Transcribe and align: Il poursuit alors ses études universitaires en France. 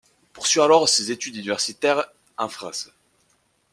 Il 0.23 0.27
poursuit 0.33 0.61
alors 0.61 0.89
ses 0.89 1.11
études 1.11 1.35
universitaires 1.35 2.05
en 2.39 2.49
France. 2.49 2.89